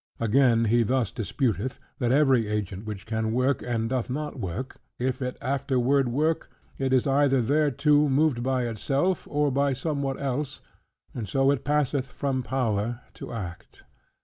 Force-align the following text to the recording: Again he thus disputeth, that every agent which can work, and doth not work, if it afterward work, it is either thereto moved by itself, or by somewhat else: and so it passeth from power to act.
Again 0.19 0.65
he 0.65 0.81
thus 0.81 1.11
disputeth, 1.11 1.77
that 1.99 2.11
every 2.11 2.47
agent 2.47 2.85
which 2.85 3.05
can 3.05 3.31
work, 3.33 3.61
and 3.61 3.87
doth 3.87 4.09
not 4.09 4.39
work, 4.39 4.77
if 4.97 5.21
it 5.21 5.37
afterward 5.41 6.07
work, 6.07 6.49
it 6.79 6.91
is 6.91 7.05
either 7.05 7.39
thereto 7.39 8.09
moved 8.09 8.41
by 8.41 8.63
itself, 8.65 9.27
or 9.29 9.51
by 9.51 9.73
somewhat 9.73 10.19
else: 10.19 10.59
and 11.13 11.29
so 11.29 11.51
it 11.51 11.63
passeth 11.63 12.07
from 12.07 12.41
power 12.41 13.01
to 13.13 13.31
act. 13.31 13.83